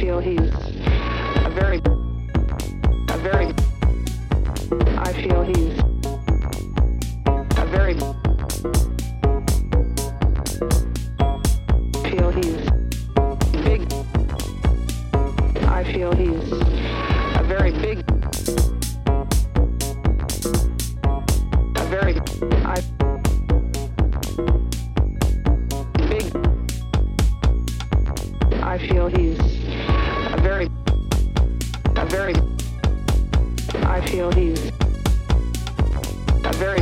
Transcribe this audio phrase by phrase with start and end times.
[0.00, 1.78] feel he's a very,
[3.10, 3.52] a very,
[4.96, 5.78] I feel he's
[7.58, 7.94] a very,
[12.08, 12.62] feel he's
[13.62, 13.92] big,
[15.68, 16.50] I feel he's
[17.36, 17.98] a very big,
[21.76, 22.18] a very,
[22.64, 22.80] I,
[26.08, 26.24] big,
[28.62, 29.39] I feel he's
[34.10, 34.58] feel he's
[36.44, 36.80] a very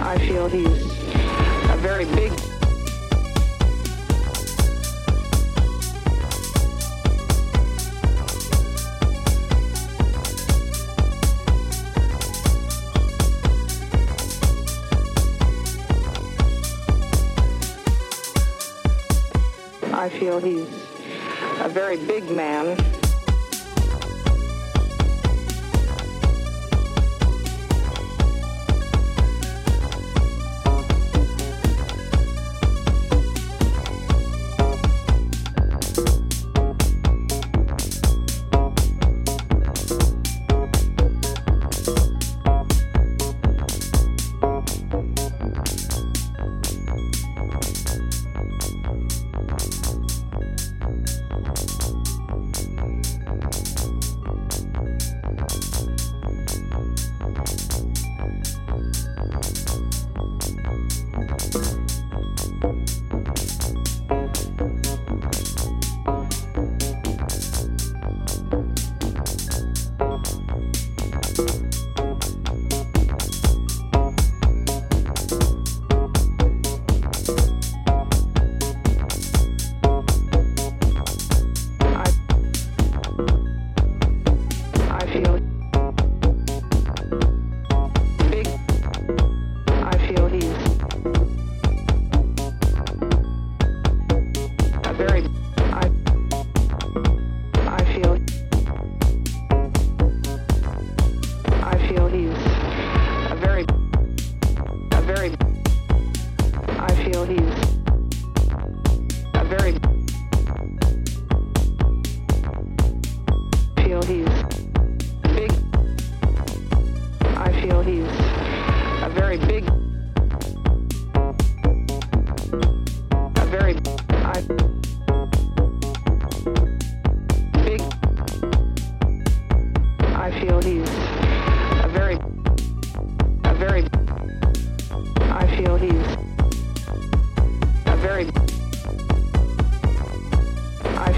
[0.00, 2.30] I feel he's a very big.
[19.92, 20.68] I feel he's
[21.58, 22.93] a very big man.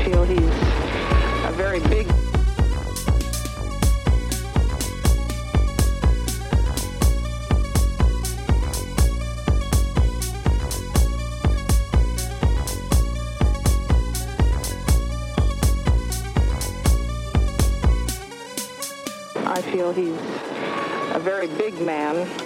[0.07, 2.07] feel he's a very big
[19.45, 20.11] I feel he's
[21.15, 22.46] a very big man.